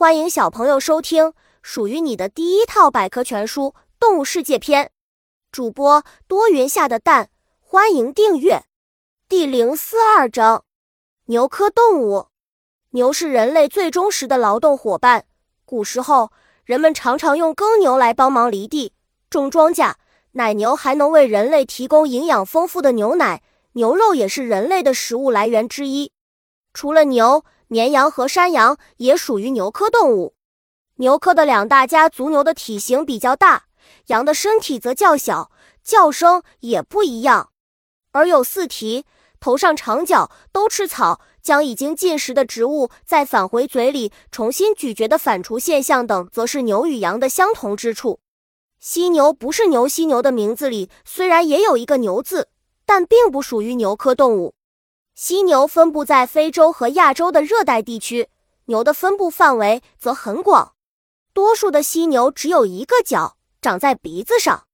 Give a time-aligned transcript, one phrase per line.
[0.00, 4.86] 欢迎小朋友收听属于你的第一套百科全书《动物世界篇》。
[5.52, 7.28] 主播多云下的蛋，
[7.60, 8.62] 欢迎订阅。
[9.28, 10.64] 第零四二章：
[11.26, 12.28] 牛科动物。
[12.92, 15.26] 牛是人类最忠实的劳动伙伴。
[15.66, 16.30] 古时候，
[16.64, 18.94] 人们常常用耕牛来帮忙犁地、
[19.28, 19.92] 种庄稼。
[20.32, 23.42] 奶牛还能为人类提供营养丰富的牛奶，
[23.72, 26.10] 牛肉也是人类的食物来源之一。
[26.80, 30.32] 除了牛，绵羊和山羊也属于牛科动物。
[30.94, 33.64] 牛科的两大家族牛的体型比较大，
[34.06, 35.50] 羊的身体则较小，
[35.84, 37.50] 叫声也不一样。
[38.12, 39.04] 而有四蹄，
[39.40, 48.20] 头上长角，都吃草，将已经进食的植物再返回嘴里重新咀嚼的反刍现象等，则是牛与羊的相同之处。
[48.78, 52.48] 犀牛不是牛，犀牛的名字里虽然也有一个牛字，
[52.86, 54.54] 但并不属于牛科动物。
[55.22, 58.30] 犀牛分布在非洲和亚洲的热带地区，
[58.64, 60.72] 牛的分布范围则很广。
[61.34, 64.64] 多数的犀牛只有一个角，长在鼻子上。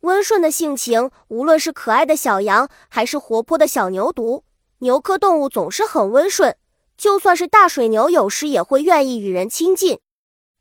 [0.00, 4.42] 温顺的性情，无论是可爱的小羊，还是活泼的小牛犊，
[4.78, 6.56] 牛科动物总是很温顺。
[6.98, 10.00] 就算是大水牛，有时也会愿意与人亲近。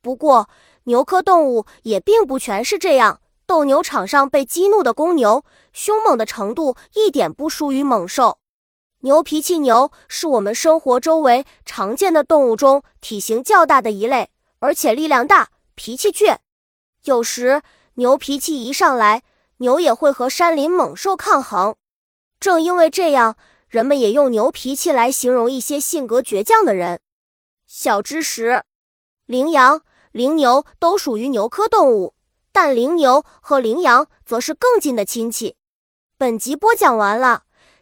[0.03, 0.47] 不过，
[0.83, 3.19] 牛科动物也并不全是这样。
[3.47, 8.37] 斗牛场上被激怒的公牛，凶猛的程度一点不输于猛兽。
[9.03, 16.37] 牛脾气牛是我们生活周围常见的动物中体型较大的一类，而且力量大，脾气倔。
[17.03, 17.61] 有时
[17.95, 19.23] 牛脾气一上来，
[19.57, 21.75] 牛也会和山林猛兽抗衡。
[22.39, 23.35] 正因为这样，
[23.67, 27.01] 人们也用牛脾气来形容一些性格倔强的人。
[27.67, 28.63] 小知识：
[29.25, 29.81] 羚羊、
[30.13, 32.13] 羚牛都属于牛科动物，
[32.53, 35.57] 但羚牛和羚羊则是更近的亲戚。
[36.17, 37.43] 本集播讲完了。